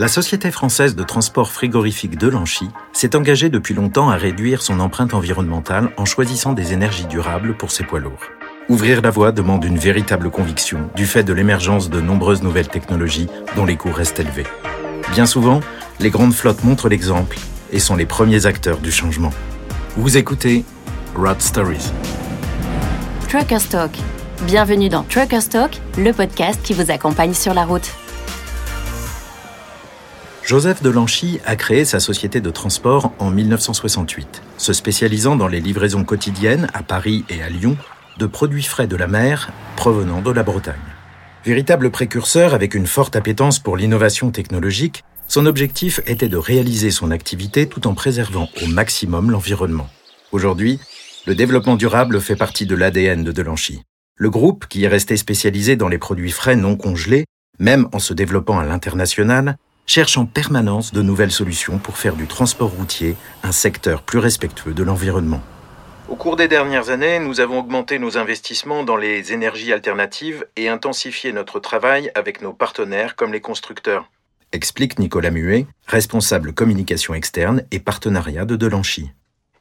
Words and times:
La 0.00 0.06
société 0.06 0.52
française 0.52 0.94
de 0.94 1.02
transport 1.02 1.50
frigorifique 1.50 2.16
de 2.16 2.28
Lanchy 2.28 2.68
s'est 2.92 3.16
engagée 3.16 3.48
depuis 3.48 3.74
longtemps 3.74 4.10
à 4.10 4.14
réduire 4.14 4.62
son 4.62 4.78
empreinte 4.78 5.12
environnementale 5.12 5.90
en 5.96 6.04
choisissant 6.04 6.52
des 6.52 6.72
énergies 6.72 7.06
durables 7.06 7.56
pour 7.56 7.72
ses 7.72 7.82
poids 7.82 7.98
lourds. 7.98 8.22
Ouvrir 8.68 9.02
la 9.02 9.10
voie 9.10 9.32
demande 9.32 9.64
une 9.64 9.76
véritable 9.76 10.30
conviction 10.30 10.88
du 10.94 11.04
fait 11.04 11.24
de 11.24 11.32
l'émergence 11.32 11.90
de 11.90 12.00
nombreuses 12.00 12.44
nouvelles 12.44 12.68
technologies 12.68 13.26
dont 13.56 13.64
les 13.64 13.76
coûts 13.76 13.90
restent 13.90 14.20
élevés. 14.20 14.46
Bien 15.10 15.26
souvent, 15.26 15.58
les 15.98 16.10
grandes 16.10 16.34
flottes 16.34 16.62
montrent 16.62 16.88
l'exemple 16.88 17.36
et 17.72 17.80
sont 17.80 17.96
les 17.96 18.06
premiers 18.06 18.46
acteurs 18.46 18.78
du 18.78 18.92
changement. 18.92 19.32
Vous 19.96 20.16
écoutez 20.16 20.64
Road 21.16 21.40
Stories. 21.40 21.90
Trucker 23.28 23.58
Stock. 23.58 23.90
Bienvenue 24.42 24.90
dans 24.90 25.02
Trucker 25.02 25.40
Stock, 25.40 25.72
le 25.96 26.12
podcast 26.12 26.60
qui 26.62 26.72
vous 26.72 26.92
accompagne 26.92 27.34
sur 27.34 27.52
la 27.52 27.64
route. 27.64 27.90
Joseph 30.48 30.82
Delanchy 30.82 31.40
a 31.44 31.56
créé 31.56 31.84
sa 31.84 32.00
société 32.00 32.40
de 32.40 32.48
transport 32.48 33.12
en 33.18 33.30
1968, 33.30 34.42
se 34.56 34.72
spécialisant 34.72 35.36
dans 35.36 35.46
les 35.46 35.60
livraisons 35.60 36.04
quotidiennes 36.04 36.68
à 36.72 36.82
Paris 36.82 37.26
et 37.28 37.42
à 37.42 37.50
Lyon 37.50 37.76
de 38.16 38.24
produits 38.24 38.62
frais 38.62 38.86
de 38.86 38.96
la 38.96 39.08
mer 39.08 39.52
provenant 39.76 40.22
de 40.22 40.30
la 40.30 40.42
Bretagne. 40.42 40.74
Véritable 41.44 41.90
précurseur 41.90 42.54
avec 42.54 42.74
une 42.74 42.86
forte 42.86 43.14
appétence 43.14 43.58
pour 43.58 43.76
l'innovation 43.76 44.30
technologique, 44.30 45.04
son 45.26 45.44
objectif 45.44 46.00
était 46.06 46.30
de 46.30 46.38
réaliser 46.38 46.90
son 46.92 47.10
activité 47.10 47.68
tout 47.68 47.86
en 47.86 47.92
préservant 47.92 48.48
au 48.62 48.68
maximum 48.68 49.30
l'environnement. 49.30 49.90
Aujourd'hui, 50.32 50.80
le 51.26 51.34
développement 51.34 51.76
durable 51.76 52.22
fait 52.22 52.36
partie 52.36 52.64
de 52.64 52.74
l'ADN 52.74 53.22
de 53.22 53.32
Delanchy. 53.32 53.82
Le 54.16 54.30
groupe, 54.30 54.64
qui 54.66 54.84
est 54.84 54.88
resté 54.88 55.18
spécialisé 55.18 55.76
dans 55.76 55.88
les 55.88 55.98
produits 55.98 56.32
frais 56.32 56.56
non 56.56 56.74
congelés, 56.74 57.26
même 57.58 57.86
en 57.92 57.98
se 57.98 58.14
développant 58.14 58.58
à 58.58 58.64
l'international, 58.64 59.58
cherche 59.88 60.18
en 60.18 60.26
permanence 60.26 60.92
de 60.92 61.00
nouvelles 61.00 61.32
solutions 61.32 61.78
pour 61.78 61.96
faire 61.96 62.14
du 62.14 62.26
transport 62.26 62.70
routier 62.70 63.16
un 63.42 63.52
secteur 63.52 64.02
plus 64.02 64.18
respectueux 64.18 64.74
de 64.74 64.82
l'environnement. 64.82 65.40
Au 66.08 66.14
cours 66.14 66.36
des 66.36 66.46
dernières 66.46 66.90
années, 66.90 67.18
nous 67.18 67.40
avons 67.40 67.58
augmenté 67.58 67.98
nos 67.98 68.16
investissements 68.18 68.84
dans 68.84 68.96
les 68.96 69.32
énergies 69.32 69.72
alternatives 69.72 70.46
et 70.56 70.68
intensifié 70.68 71.32
notre 71.32 71.58
travail 71.58 72.10
avec 72.14 72.42
nos 72.42 72.52
partenaires 72.52 73.16
comme 73.16 73.32
les 73.32 73.40
constructeurs. 73.40 74.10
Explique 74.52 74.98
Nicolas 74.98 75.30
Muet, 75.30 75.66
responsable 75.86 76.52
communication 76.52 77.14
externe 77.14 77.62
et 77.70 77.80
partenariat 77.80 78.44
de 78.44 78.56
Delanchy. 78.56 79.10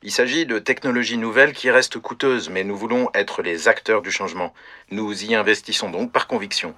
Il 0.04 0.12
s'agit 0.12 0.46
de 0.46 0.60
technologies 0.60 1.18
nouvelles 1.18 1.54
qui 1.54 1.70
restent 1.72 2.00
coûteuses, 2.00 2.50
mais 2.50 2.64
nous 2.64 2.78
voulons 2.78 3.10
être 3.14 3.42
les 3.42 3.68
acteurs 3.68 4.02
du 4.02 4.12
changement. 4.12 4.54
Nous 4.92 5.26
y 5.26 5.36
investissons 5.36 5.90
donc 5.90 6.12
par 6.12 6.28
conviction. 6.28 6.76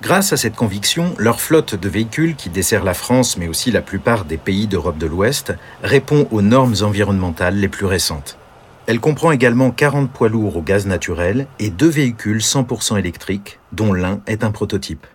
Grâce 0.00 0.32
à 0.32 0.36
cette 0.36 0.54
conviction, 0.54 1.12
leur 1.18 1.40
flotte 1.40 1.74
de 1.74 1.88
véhicules 1.88 2.36
qui 2.36 2.50
dessert 2.50 2.84
la 2.84 2.94
France 2.94 3.36
mais 3.36 3.48
aussi 3.48 3.72
la 3.72 3.82
plupart 3.82 4.24
des 4.24 4.36
pays 4.36 4.68
d'Europe 4.68 4.96
de 4.96 5.06
l'Ouest 5.06 5.52
répond 5.82 6.28
aux 6.30 6.40
normes 6.40 6.76
environnementales 6.82 7.56
les 7.56 7.68
plus 7.68 7.86
récentes. 7.86 8.38
Elle 8.86 9.00
comprend 9.00 9.32
également 9.32 9.72
40 9.72 10.10
poids 10.10 10.28
lourds 10.28 10.56
au 10.56 10.62
gaz 10.62 10.86
naturel 10.86 11.46
et 11.58 11.70
deux 11.70 11.88
véhicules 11.88 12.38
100% 12.38 12.98
électriques, 12.98 13.58
dont 13.72 13.92
l'un 13.92 14.22
est 14.26 14.44
un 14.44 14.52
prototype. 14.52 15.06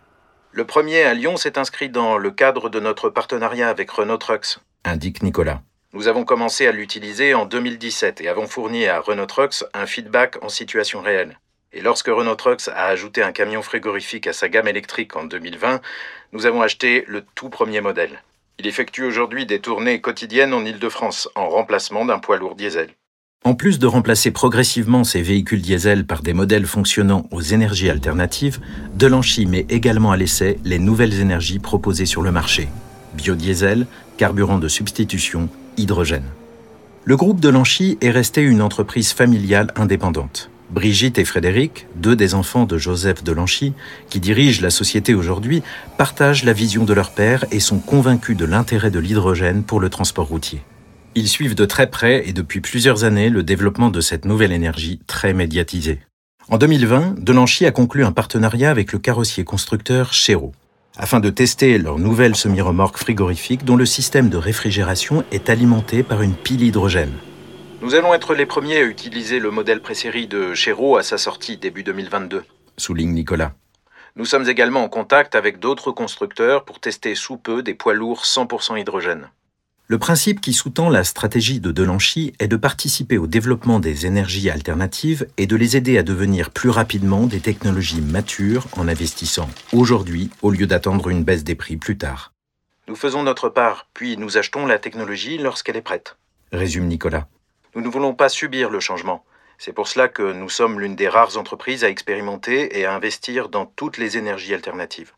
Le 0.52 0.66
premier 0.66 1.04
à 1.04 1.14
Lyon 1.14 1.38
s'est 1.38 1.58
inscrit 1.58 1.90
dans 1.90 2.18
le 2.18 2.30
cadre 2.30 2.70
de 2.70 2.80
notre 2.80 3.10
partenariat 3.10 3.70
avec 3.70 3.90
Renault 3.90 4.18
Trucks, 4.18 4.60
indique 4.84 5.24
Nicolas. 5.24 5.62
Nous 5.94 6.08
avons 6.08 6.26
commencé 6.26 6.68
à 6.68 6.72
l'utiliser 6.72 7.34
en 7.34 7.46
2017 7.46 8.22
et 8.22 8.28
avons 8.28 8.48
fourni 8.48 8.86
à 8.86 9.00
Renault 9.00 9.28
Trucks 9.28 9.64
un 9.74 9.86
feedback 9.86 10.44
en 10.44 10.50
situation 10.50 11.02
réelle. 11.02 11.40
Et 11.74 11.82
lorsque 11.82 12.08
Renault 12.08 12.36
Trucks 12.36 12.68
a 12.68 12.86
ajouté 12.86 13.24
un 13.24 13.32
camion 13.32 13.62
frigorifique 13.62 14.28
à 14.28 14.34
sa 14.34 14.48
gamme 14.48 14.68
électrique 14.68 15.16
en 15.16 15.26
2020, 15.26 15.82
nous 16.32 16.46
avons 16.46 16.62
acheté 16.62 17.04
le 17.08 17.24
tout 17.36 17.50
premier 17.50 17.82
modèle. 17.82 18.22
Il 18.60 18.68
effectue 18.68 19.04
aujourd'hui 19.04 19.46
des 19.46 19.60
tournées 19.60 20.00
quotidiennes 20.00 20.54
en 20.54 20.64
Ile-de-France 20.64 21.30
en 21.36 21.50
remplacement 21.50 22.06
d'un 22.06 22.20
poids 22.20 22.38
lourd 22.38 22.56
diesel. 22.56 22.90
En 23.44 23.56
plus 23.56 23.80
de 23.80 23.88
remplacer 23.88 24.32
progressivement 24.32 25.04
ces 25.04 25.22
véhicules 25.22 25.62
diesel 25.62 26.06
par 26.06 26.22
des 26.22 26.34
modèles 26.34 26.66
fonctionnant 26.66 27.28
aux 27.32 27.42
énergies 27.42 27.90
alternatives, 27.90 28.60
Delanchy 28.94 29.48
met 29.48 29.66
également 29.70 30.12
à 30.12 30.18
l'essai 30.18 30.60
les 30.64 30.80
nouvelles 30.80 31.20
énergies 31.20 31.60
proposées 31.60 32.06
sur 32.06 32.22
le 32.22 32.32
marché 32.32 32.70
biodiesel, 33.14 33.86
carburant 34.18 34.60
de 34.60 34.68
substitution, 34.68 35.50
hydrogène. 35.78 36.26
Le 37.06 37.16
groupe 37.16 37.40
Delanchy 37.40 37.98
est 38.02 38.12
resté 38.12 38.42
une 38.42 38.62
entreprise 38.62 39.14
familiale 39.14 39.72
indépendante. 39.76 40.50
Brigitte 40.74 41.20
et 41.20 41.26
Frédéric, 41.26 41.86
deux 41.96 42.16
des 42.16 42.34
enfants 42.34 42.66
de 42.66 42.80
Joseph 42.80 43.24
Delanchy, 43.24 43.74
qui 44.10 44.20
dirigent 44.20 44.64
la 44.64 44.72
société 44.72 45.14
aujourd'hui, 45.14 45.62
partagent 46.00 46.44
la 46.44 46.52
vision 46.52 46.84
de 46.84 46.94
leur 46.94 47.12
père 47.12 47.46
et 47.52 47.60
sont 47.60 47.78
convaincus 47.78 48.36
de 48.36 48.46
l'intérêt 48.46 48.90
de 48.90 48.98
l'hydrogène 48.98 49.64
pour 49.64 49.80
le 49.80 49.90
transport 49.90 50.28
routier. 50.28 50.64
Ils 51.14 51.28
suivent 51.28 51.54
de 51.54 51.66
très 51.66 51.92
près 51.92 52.28
et 52.28 52.34
depuis 52.34 52.60
plusieurs 52.60 53.04
années 53.04 53.30
le 53.30 53.44
développement 53.44 53.92
de 53.92 54.02
cette 54.02 54.26
nouvelle 54.26 54.52
énergie 54.52 55.00
très 55.06 55.32
médiatisée. 55.36 56.00
En 56.50 56.58
2020, 56.58 57.20
Delanchy 57.20 57.68
a 57.68 57.72
conclu 57.72 58.04
un 58.04 58.12
partenariat 58.12 58.72
avec 58.72 58.94
le 58.94 59.00
carrossier 59.00 59.44
constructeur 59.44 60.12
Chéreau, 60.12 60.54
afin 60.98 61.20
de 61.20 61.30
tester 61.30 61.78
leur 61.78 62.00
nouvelle 62.00 62.36
semi-remorque 62.36 62.98
frigorifique 62.98 63.64
dont 63.64 63.76
le 63.76 63.86
système 63.86 64.30
de 64.30 64.38
réfrigération 64.38 65.24
est 65.32 65.52
alimenté 65.52 66.02
par 66.02 66.24
une 66.24 66.34
pile 66.34 66.64
hydrogène. 66.64 67.14
Nous 67.84 67.96
allons 67.96 68.14
être 68.14 68.34
les 68.34 68.46
premiers 68.46 68.78
à 68.78 68.84
utiliser 68.84 69.40
le 69.40 69.52
modèle 69.52 69.82
pré-série 69.82 70.26
de 70.26 70.54
Chéreau 70.54 70.96
à 70.96 71.04
sa 71.04 71.18
sortie 71.18 71.58
début 71.58 71.84
2022, 71.84 72.46
souligne 72.78 73.12
Nicolas. 73.12 73.56
Nous 74.16 74.24
sommes 74.24 74.48
également 74.48 74.86
en 74.86 74.88
contact 74.88 75.36
avec 75.36 75.60
d'autres 75.60 75.92
constructeurs 75.92 76.64
pour 76.64 76.80
tester 76.80 77.14
sous 77.14 77.36
peu 77.36 77.62
des 77.62 77.74
poids 77.74 77.94
lourds 77.94 78.24
100% 78.24 78.80
hydrogène. 78.80 79.28
Le 79.88 80.00
principe 80.00 80.40
qui 80.40 80.54
sous-tend 80.54 80.90
la 80.90 81.04
stratégie 81.04 81.60
de 81.60 81.74
Delanchy 81.74 82.32
est 82.40 82.48
de 82.48 82.56
participer 82.56 83.18
au 83.18 83.28
développement 83.28 83.82
des 83.82 84.06
énergies 84.06 84.50
alternatives 84.50 85.28
et 85.36 85.46
de 85.46 85.58
les 85.58 85.76
aider 85.76 85.98
à 85.98 86.04
devenir 86.04 86.52
plus 86.52 86.70
rapidement 86.70 87.26
des 87.26 87.42
technologies 87.42 88.00
matures 88.00 88.66
en 88.78 88.88
investissant 88.88 89.50
aujourd'hui 89.74 90.30
au 90.42 90.52
lieu 90.52 90.68
d'attendre 90.68 91.10
une 91.10 91.26
baisse 91.26 91.44
des 91.44 91.56
prix 91.56 91.76
plus 91.76 91.98
tard. 91.98 92.32
Nous 92.88 92.96
faisons 92.96 93.24
notre 93.24 93.50
part, 93.50 93.88
puis 93.94 94.16
nous 94.16 94.38
achetons 94.38 94.66
la 94.66 94.80
technologie 94.80 95.38
lorsqu'elle 95.38 95.76
est 95.76 95.82
prête, 95.82 96.16
résume 96.54 96.88
Nicolas. 96.88 97.28
Nous 97.76 97.82
ne 97.82 97.90
voulons 97.90 98.14
pas 98.14 98.30
subir 98.30 98.70
le 98.70 98.80
changement. 98.80 99.24
C'est 99.58 99.74
pour 99.74 99.88
cela 99.88 100.08
que 100.08 100.34
nous 100.34 100.50
sommes 100.50 100.80
l'une 100.80 100.96
des 100.96 101.08
rares 101.08 101.38
entreprises 101.38 101.84
à 101.84 101.90
expérimenter 101.90 102.80
et 102.80 102.86
à 102.86 102.94
investir 102.94 103.50
dans 103.50 103.66
toutes 103.66 103.98
les 103.98 104.18
énergies 104.18 104.54
alternatives. 104.54 105.14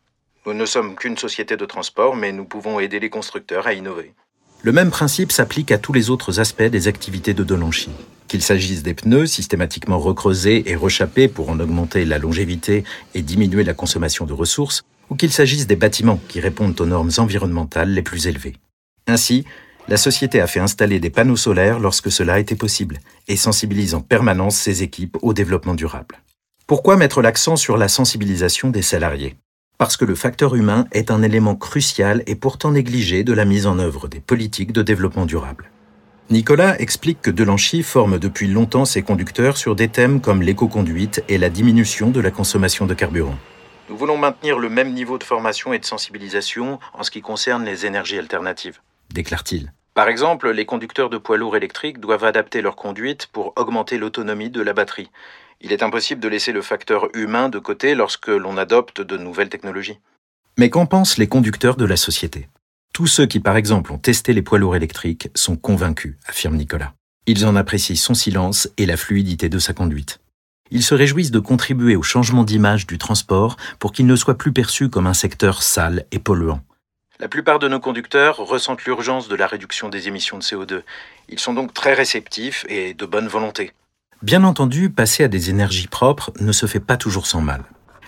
Nous 0.46 0.54
ne 0.54 0.66
sommes 0.66 0.96
qu'une 0.96 1.18
société 1.18 1.58
de 1.58 1.66
transport, 1.66 2.16
mais 2.16 2.32
nous 2.32 2.46
pouvons 2.46 2.80
aider 2.80 3.00
les 3.00 3.10
constructeurs 3.10 3.68
à 3.68 3.74
innover. 3.74 4.14
Le 4.62 4.72
même 4.72 4.90
principe 4.90 5.32
s'applique 5.32 5.72
à 5.72 5.78
tous 5.78 5.94
les 5.94 6.10
autres 6.10 6.40
aspects 6.40 6.64
des 6.64 6.88
activités 6.88 7.34
de 7.34 7.44
Delanchy. 7.44 7.90
Qu'il 8.28 8.42
s'agisse 8.42 8.84
des 8.84 8.94
pneus 8.94 9.28
systématiquement 9.28 10.00
recreusés 10.00 10.70
et 10.70 10.76
rechappés 10.76 11.28
pour 11.28 11.50
en 11.50 11.60
augmenter 11.60 12.06
la 12.06 12.20
longévité 12.20 12.84
et 13.14 13.22
diminuer 13.22 13.64
la 13.64 13.74
consommation 13.74 14.26
de 14.26 14.34
ressources, 14.34 14.84
ou 15.10 15.16
qu'il 15.16 15.32
s'agisse 15.32 15.68
des 15.68 15.76
bâtiments 15.76 16.20
qui 16.30 16.40
répondent 16.40 16.80
aux 16.80 16.86
normes 16.86 17.12
environnementales 17.18 17.92
les 17.92 18.02
plus 18.02 18.28
élevées. 18.28 18.56
Ainsi, 19.08 19.46
la 19.88 19.98
société 19.98 20.42
a 20.42 20.48
fait 20.48 20.60
installer 20.60 21.00
des 21.00 21.10
panneaux 21.10 21.36
solaires 21.36 21.80
lorsque 21.80 22.12
cela 22.12 22.40
était 22.40 22.56
possible 22.56 22.98
et 23.28 23.36
sensibilise 23.36 23.94
en 23.94 24.02
permanence 24.02 24.56
ses 24.56 24.82
équipes 24.82 25.18
au 25.22 25.34
développement 25.34 25.76
durable. 25.76 26.22
Pourquoi 26.66 26.98
mettre 26.98 27.22
l'accent 27.22 27.56
sur 27.56 27.78
la 27.78 27.88
sensibilisation 27.88 28.70
des 28.70 28.82
salariés? 28.82 29.36
Parce 29.78 29.98
que 29.98 30.06
le 30.06 30.16
facteur 30.16 30.56
humain 30.56 30.88
est 30.92 31.12
un 31.12 31.22
élément 31.22 31.56
crucial 31.56 32.24
et 32.26 32.36
pourtant 32.36 32.72
négligé 32.72 33.24
de 33.24 33.34
la 33.34 33.46
mise 33.46 33.68
en 33.68 33.78
œuvre 33.78 34.08
des 34.08 34.20
politiques 34.20 34.72
de 34.72 34.82
développement 34.82 35.26
durable. 35.26 35.70
Nicolas 36.32 36.80
explique 36.80 37.22
que 37.22 37.30
Delanchy 37.30 37.84
forme 37.84 38.18
depuis 38.18 38.48
longtemps 38.48 38.86
ses 38.86 39.04
conducteurs 39.04 39.58
sur 39.58 39.76
des 39.76 39.90
thèmes 39.90 40.22
comme 40.22 40.42
l'éco-conduite 40.42 41.24
et 41.30 41.38
la 41.38 41.50
diminution 41.50 42.10
de 42.10 42.20
la 42.20 42.32
consommation 42.32 42.88
de 42.88 42.96
carburant. 42.96 43.38
Nous 43.90 43.98
voulons 43.98 44.18
maintenir 44.18 44.58
le 44.58 44.70
même 44.70 44.94
niveau 44.94 45.20
de 45.20 45.24
formation 45.24 45.74
et 45.74 45.78
de 45.78 45.86
sensibilisation 45.86 46.80
en 46.94 47.04
ce 47.04 47.12
qui 47.12 47.22
concerne 47.22 47.64
les 47.64 47.86
énergies 47.86 48.18
alternatives 48.18 48.80
déclare-t-il. 49.16 49.74
Par 49.96 50.10
exemple, 50.10 50.52
les 50.52 50.66
conducteurs 50.66 51.10
de 51.10 51.18
poids 51.18 51.38
lourds 51.38 51.56
électriques 51.56 52.00
doivent 52.00 52.26
adapter 52.26 52.62
leur 52.62 52.76
conduite 52.76 53.28
pour 53.32 53.54
augmenter 53.56 53.98
l'autonomie 53.98 54.52
de 54.52 54.62
la 54.62 54.74
batterie. 54.74 55.10
Il 55.62 55.72
est 55.72 55.82
impossible 55.82 56.22
de 56.22 56.28
laisser 56.28 56.52
le 56.52 56.62
facteur 56.62 57.08
humain 57.16 57.50
de 57.50 57.60
côté 57.60 57.96
lorsque 57.96 58.28
l'on 58.28 58.58
adopte 58.58 59.02
de 59.02 59.18
nouvelles 59.18 59.50
technologies. 59.50 59.98
Mais 60.58 60.70
qu'en 60.70 60.86
pensent 60.86 61.18
les 61.18 61.28
conducteurs 61.28 61.78
de 61.78 61.86
la 61.86 61.98
société? 61.98 62.50
Tous 62.94 63.08
ceux 63.08 63.26
qui, 63.26 63.40
par 63.40 63.58
exemple, 63.58 63.92
ont 63.92 63.98
testé 63.98 64.34
les 64.34 64.42
poids 64.42 64.60
lourds 64.60 64.76
électriques 64.76 65.30
sont 65.34 65.56
convaincus, 65.56 66.16
affirme 66.28 66.56
Nicolas. 66.56 66.94
Ils 67.26 67.46
en 67.46 67.56
apprécient 67.56 67.96
son 67.96 68.14
silence 68.14 68.70
et 68.78 68.86
la 68.86 68.98
fluidité 68.98 69.50
de 69.50 69.60
sa 69.60 69.74
conduite. 69.74 70.20
Ils 70.72 70.84
se 70.84 70.94
réjouissent 70.94 71.32
de 71.32 71.40
contribuer 71.40 71.96
au 71.96 72.04
changement 72.04 72.44
d'image 72.44 72.86
du 72.86 72.98
transport 72.98 73.56
pour 73.80 73.92
qu'il 73.92 74.08
ne 74.08 74.16
soit 74.16 74.38
plus 74.38 74.52
perçu 74.52 74.90
comme 74.90 75.08
un 75.08 75.14
secteur 75.14 75.64
sale 75.64 76.06
et 76.12 76.20
polluant. 76.20 76.62
La 77.18 77.30
plupart 77.30 77.60
de 77.60 77.70
nos 77.70 77.80
conducteurs 77.80 78.38
ressentent 78.38 78.84
l'urgence 78.84 79.30
de 79.30 79.36
la 79.36 79.48
réduction 79.48 79.88
des 79.88 80.10
émissions 80.10 80.38
de 80.38 80.44
CO2. 80.44 80.82
Ils 81.30 81.40
sont 81.40 81.54
donc 81.54 81.74
très 81.74 81.94
réceptifs 81.94 82.66
et 82.68 82.94
de 82.94 83.06
bonne 83.06 83.28
volonté. 83.28 83.72
Bien 84.22 84.44
entendu, 84.44 84.90
passer 84.90 85.24
à 85.24 85.30
des 85.30 85.50
énergies 85.50 85.88
propres 85.88 86.34
ne 86.42 86.52
se 86.52 86.66
fait 86.66 86.82
pas 86.82 86.98
toujours 86.98 87.26
sans 87.26 87.40
mal. 87.40 87.64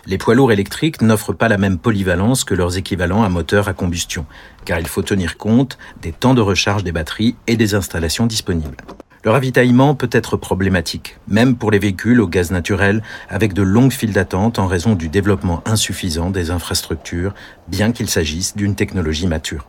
Les 0.07 0.17
poids 0.17 0.35
lourds 0.35 0.51
électriques 0.51 1.01
n'offrent 1.01 1.33
pas 1.33 1.47
la 1.47 1.57
même 1.57 1.77
polyvalence 1.77 2.43
que 2.43 2.53
leurs 2.53 2.77
équivalents 2.77 3.23
à 3.23 3.29
moteur 3.29 3.69
à 3.69 3.73
combustion, 3.73 4.25
car 4.65 4.79
il 4.79 4.87
faut 4.87 5.03
tenir 5.03 5.37
compte 5.37 5.77
des 6.01 6.11
temps 6.11 6.33
de 6.33 6.41
recharge 6.41 6.83
des 6.83 6.91
batteries 6.91 7.35
et 7.47 7.55
des 7.55 7.75
installations 7.75 8.25
disponibles. 8.25 8.77
Le 9.27 9.31
ravitaillement 9.31 9.93
peut 9.93 10.09
être 10.13 10.37
problématique, 10.37 11.17
même 11.27 11.57
pour 11.57 11.69
les 11.69 11.79
véhicules 11.79 12.21
au 12.21 12.29
gaz 12.29 12.49
naturel, 12.51 13.03
avec 13.27 13.51
de 13.51 13.61
longues 13.61 13.91
files 13.91 14.13
d'attente 14.13 14.57
en 14.57 14.67
raison 14.67 14.95
du 14.95 15.09
développement 15.09 15.61
insuffisant 15.65 16.29
des 16.29 16.49
infrastructures, 16.49 17.33
bien 17.67 17.91
qu'il 17.91 18.09
s'agisse 18.09 18.55
d'une 18.55 18.75
technologie 18.75 19.27
mature. 19.27 19.67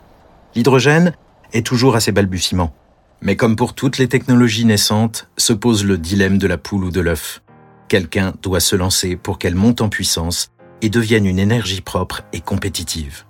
L'hydrogène 0.54 1.12
est 1.52 1.66
toujours 1.66 1.96
à 1.96 2.00
ses 2.00 2.12
balbutiements. 2.12 2.72
Mais 3.20 3.34
comme 3.34 3.56
pour 3.56 3.74
toutes 3.74 3.98
les 3.98 4.06
technologies 4.06 4.64
naissantes, 4.64 5.28
se 5.36 5.52
pose 5.52 5.84
le 5.84 5.98
dilemme 5.98 6.38
de 6.38 6.46
la 6.46 6.56
poule 6.56 6.84
ou 6.84 6.90
de 6.92 7.00
l'œuf. 7.00 7.42
Quelqu'un 7.88 8.34
doit 8.40 8.60
se 8.60 8.76
lancer 8.76 9.16
pour 9.16 9.40
qu'elle 9.40 9.56
monte 9.56 9.80
en 9.80 9.88
puissance 9.88 10.52
et 10.82 10.88
devienne 10.88 11.26
une 11.26 11.40
énergie 11.40 11.80
propre 11.80 12.22
et 12.32 12.40
compétitive. 12.40 13.24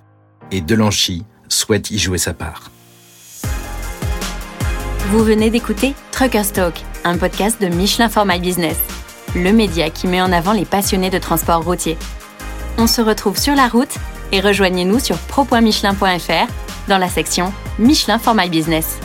Et 0.50 0.60
Delanchy 0.60 1.24
souhaite 1.48 1.90
y 1.90 1.98
jouer 1.98 2.18
sa 2.18 2.34
part. 2.34 2.70
Vous 5.10 5.24
venez 5.24 5.48
d'écouter 5.48 5.94
Trucker 6.12 6.44
Stock, 6.44 6.74
un 7.02 7.16
podcast 7.16 7.62
de 7.62 7.68
Michelin 7.68 8.10
for 8.10 8.26
My 8.26 8.38
Business, 8.38 8.76
le 9.34 9.52
média 9.52 9.88
qui 9.88 10.06
met 10.06 10.20
en 10.20 10.30
avant 10.32 10.52
les 10.52 10.66
passionnés 10.66 11.08
de 11.08 11.16
transport 11.16 11.64
routier. 11.64 11.96
On 12.76 12.86
se 12.86 13.00
retrouve 13.00 13.38
sur 13.38 13.54
la 13.54 13.68
route 13.68 13.94
et 14.32 14.42
rejoignez-nous 14.42 14.98
sur 14.98 15.16
pro.michelin.fr 15.16 16.52
dans 16.88 16.98
la 16.98 17.08
section 17.08 17.54
Michelin 17.78 18.18
for 18.18 18.34
My 18.34 18.50
Business. 18.50 18.98